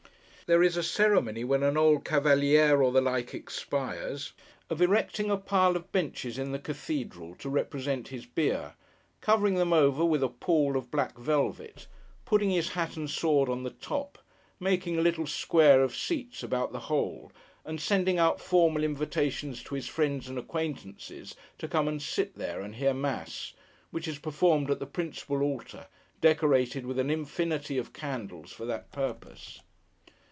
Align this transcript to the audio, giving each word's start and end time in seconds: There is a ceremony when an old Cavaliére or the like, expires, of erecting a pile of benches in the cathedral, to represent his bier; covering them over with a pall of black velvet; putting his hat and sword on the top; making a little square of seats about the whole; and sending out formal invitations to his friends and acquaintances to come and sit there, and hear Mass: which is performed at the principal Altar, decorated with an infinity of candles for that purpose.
There 0.47 0.63
is 0.63 0.75
a 0.75 0.83
ceremony 0.83 1.45
when 1.45 1.63
an 1.63 1.77
old 1.77 2.03
Cavaliére 2.03 2.83
or 2.83 2.91
the 2.91 2.99
like, 2.99 3.33
expires, 3.33 4.33
of 4.69 4.81
erecting 4.81 5.31
a 5.31 5.37
pile 5.37 5.77
of 5.77 5.89
benches 5.93 6.37
in 6.37 6.51
the 6.51 6.59
cathedral, 6.59 7.35
to 7.35 7.47
represent 7.47 8.09
his 8.09 8.25
bier; 8.25 8.73
covering 9.21 9.55
them 9.55 9.71
over 9.71 10.03
with 10.03 10.21
a 10.21 10.27
pall 10.27 10.75
of 10.75 10.91
black 10.91 11.17
velvet; 11.17 11.87
putting 12.25 12.49
his 12.51 12.67
hat 12.71 12.97
and 12.97 13.09
sword 13.09 13.47
on 13.47 13.63
the 13.63 13.69
top; 13.69 14.17
making 14.59 14.97
a 14.97 15.01
little 15.01 15.25
square 15.25 15.81
of 15.81 15.95
seats 15.95 16.43
about 16.43 16.73
the 16.73 16.79
whole; 16.89 17.31
and 17.63 17.79
sending 17.79 18.19
out 18.19 18.41
formal 18.41 18.83
invitations 18.83 19.63
to 19.63 19.75
his 19.75 19.87
friends 19.87 20.27
and 20.27 20.37
acquaintances 20.37 21.33
to 21.59 21.67
come 21.69 21.87
and 21.87 22.01
sit 22.01 22.35
there, 22.37 22.59
and 22.59 22.75
hear 22.75 22.93
Mass: 22.93 23.53
which 23.89 24.05
is 24.05 24.19
performed 24.19 24.69
at 24.69 24.79
the 24.79 24.85
principal 24.85 25.41
Altar, 25.43 25.87
decorated 26.19 26.85
with 26.85 26.99
an 26.99 27.09
infinity 27.09 27.77
of 27.77 27.93
candles 27.93 28.51
for 28.51 28.65
that 28.65 28.91
purpose. 28.91 29.61